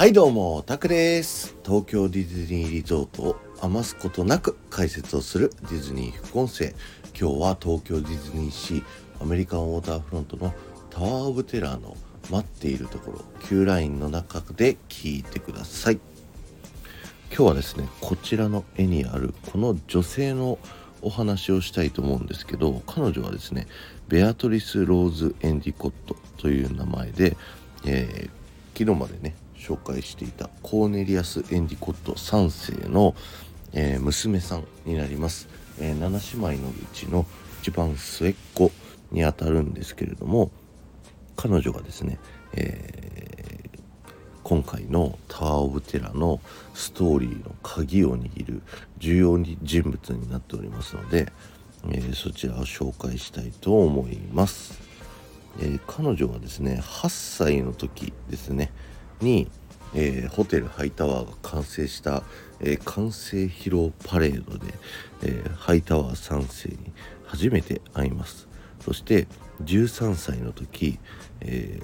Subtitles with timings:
[0.00, 1.54] はいどうも、タクです。
[1.62, 6.72] 東京ディズニーリゾートを余すことなく解説をするディズニー副音声。
[7.08, 8.84] 今日は東京ディズニーシー
[9.20, 10.54] アメリカンウォーターフロントの
[10.88, 11.98] タワーオブテラーの
[12.30, 16.00] 待っているところ、Q ラインの中で聞いてください。
[17.28, 20.58] 今日はですね、こちらの絵にあるこの女性の
[21.02, 23.66] お話をしたいと思うんですけど、彼女はですね、
[24.08, 27.36] ベアトリス・ローズ・エンディコットという名前で、
[27.84, 28.40] えー
[28.72, 32.50] 昨日までね紹介していたコーネリアス・エンディコット3
[32.82, 33.14] 世の、
[33.72, 37.26] えー娘さんになります、えー7姉妹のうちの
[37.62, 38.72] 一番末っ子
[39.12, 40.50] にあたるんですけれども
[41.36, 42.18] 彼女がですね、
[42.54, 43.10] えー
[44.42, 46.40] 今回のタワー・オブ・テラの
[46.74, 48.62] ストーリーの鍵を握る
[48.98, 51.30] 重要人物になっておりますので、
[51.88, 54.80] えーそちらを紹介したいと思います。
[55.60, 58.72] えー彼女はですね8歳の時ですね
[59.20, 59.48] に、
[59.94, 62.22] えーホテルハイタワーが完成した、
[62.60, 64.74] えー完成披露パレードで、
[65.22, 66.92] えーハイタワー3世に
[67.26, 68.48] 初めて会います。
[68.80, 69.26] そして
[69.62, 70.98] 13歳の時、
[71.40, 71.80] え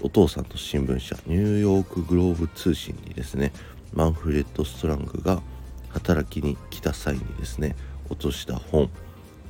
[0.00, 3.52] お父さんと新聞社ニューヨークグローブ通信にですね
[3.92, 5.40] マンフレッド・ストラングが
[5.90, 7.76] 働きに来た際にですね
[8.10, 8.90] 落とした本。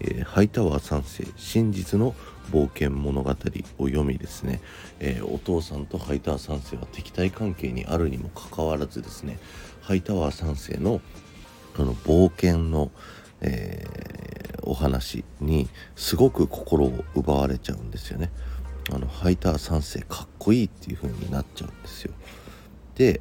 [0.05, 2.15] えーハイタワー3世真実の
[2.53, 3.35] 冒険物語を
[3.89, 4.61] 読みですね、
[5.01, 9.39] えーお父さんとハイタワー3世は敵対関係にあるにもかかわらずですね
[9.81, 11.01] ハイタワー3世の
[11.77, 12.91] あの冒険の、
[13.41, 14.35] えー
[14.67, 18.31] お話にすごく心を奪われちゃうんですよね。
[18.91, 22.13] あのハイター3世かっこいいっていう風になっちゃうんですよ。
[22.95, 23.21] で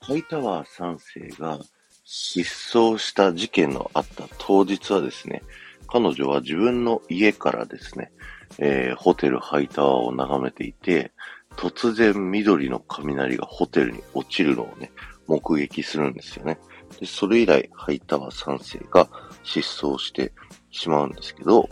[0.00, 1.58] ハイタワー3世が
[2.04, 2.42] 失
[2.76, 5.42] 踪した事件のあった当日はですね、
[5.88, 8.12] 彼女は自分の家からですね、
[8.58, 11.12] えーホテルハイタワーを眺めていて、
[11.56, 14.92] 突然緑の雷がホテルに落ちるのをね、
[15.26, 16.58] 目撃するんですよね。
[17.00, 19.08] でそれ以来、ハイタワー3世が
[19.42, 20.32] 失踪して
[20.70, 21.68] しまうんですけど、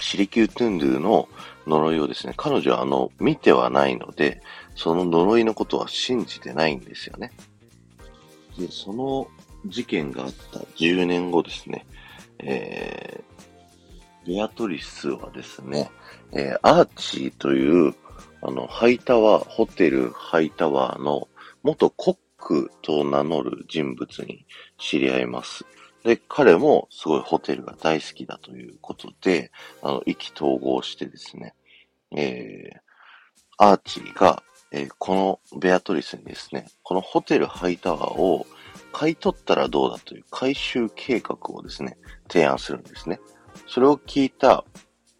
[0.00, 1.28] シリキュートゥンドゥの
[1.66, 4.42] 呪いをですね、彼女はあの、見てはないので、
[4.74, 7.32] その呪いのことは信じてないんですよね。
[8.58, 9.28] で、その
[9.66, 11.86] 事件があった10年後ですね、
[12.38, 15.90] えー、ベアトリスはですね、
[16.32, 17.94] えーアーチーという、
[18.42, 21.28] あの、ハイタワー、ホテルハイタワーの
[21.62, 24.44] 元コックと名乗る人物に
[24.78, 25.64] 知り合います。
[26.04, 29.52] で、彼もすごいホテルが大好きだということで、
[29.82, 31.54] あの、意気投合してですね、
[32.10, 32.78] えー、
[33.58, 38.46] アーチーが、えーこのベアトリスにですね、このホテルハイタワーを
[38.92, 43.20] 買い取ったらどうだという回収計画をですね、提案するんですね。
[43.66, 44.64] それを聞いた、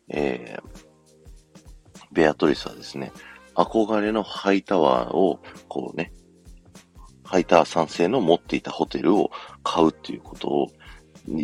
[0.09, 3.13] えー、ベアトリスはですね、
[3.55, 5.39] 憧れのハイタワーを、
[5.69, 6.13] こうね、
[7.25, 9.31] ハイタワー3世の持っていたホテルを
[9.63, 10.69] 買うっていうことを、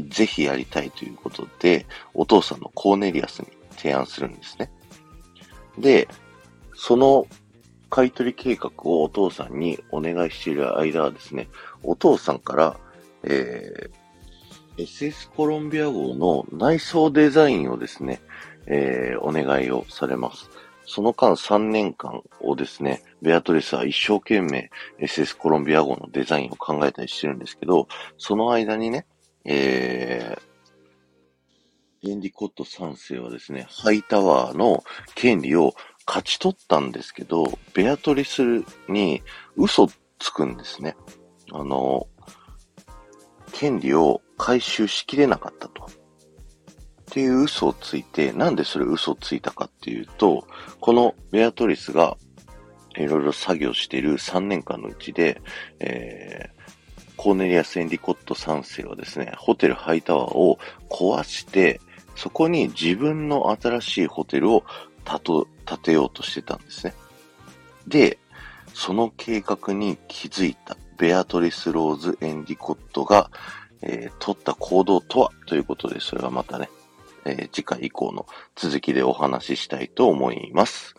[0.09, 4.71] ぜひやりたいということで、お父さんのコーネリアスに提案するんですね。
[5.79, 6.09] で、
[6.75, 7.27] その
[7.91, 11.49] 買取計画をお父さんにお願いしている間はですね、
[11.83, 12.77] お父さんから、
[13.23, 18.21] えー、SS コロンビア号の内装デザインをですね、
[18.67, 20.51] えーお願いをされます。
[20.85, 29.07] その間3年間をですね、ベアトリスは一生懸命 SS コロンビア号のデザインを考えたりしてるんですけど、その間にね、
[29.45, 34.83] えー、エンディコット3世はですね、ハイタワーの
[35.15, 35.75] 権利を
[36.09, 39.23] 勝ち取ったんですけど、ベアトリスに
[39.57, 40.97] 嘘つくんですね。
[41.53, 42.09] あの、
[43.53, 45.85] 権利を回収しきれなかったと。
[45.85, 45.89] っ
[47.11, 50.47] ていう嘘をついて、なんでそれ嘘をついたかっていうと、
[50.81, 52.17] このベアトリスが
[52.97, 55.43] いろいろ作業している3年間のうちで、
[55.79, 56.59] えー
[57.19, 61.81] コーネリアス・エンディコット3世はですね、ホテルハイタワーを壊して、
[62.15, 64.63] そこに自分の新しいホテルを
[65.05, 66.95] 建と建てようとしてたんですね。
[67.87, 68.19] で、
[68.75, 73.31] その計画に気づいたベアトリス・ローズ・エンディコットが、
[73.83, 75.31] えー取った行動とは？
[75.47, 76.69] ということで、それはまたね、
[77.25, 78.27] えー次回以降の
[78.57, 80.95] 続きでお話ししたいと思います。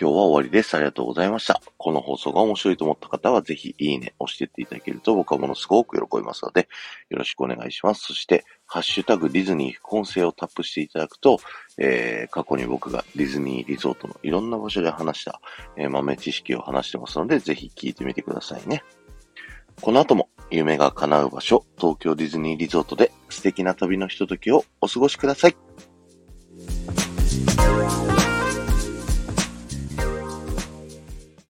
[0.00, 0.74] 今日は終わりです。
[0.74, 1.60] ありがとうございました。
[1.76, 6.68] この放送が面白いと思った方は、ぜひいいね押していっていただけると僕はものすごく喜びますので、
[7.10, 8.04] よろしくお願いします。
[8.04, 11.38] そして、ハッシュタグディズニー副音声をタップしていただくと、
[11.76, 15.42] えー過去に僕がディズニーリゾートのいろんな場所で話した、
[15.76, 18.82] えー豆知識を話してますので、ぜひ聞いてみてくださいね。
[19.82, 25.56] この後も夢が叶う場所、東京ディズニーリゾートで素敵な旅のひとときをお過ごしください。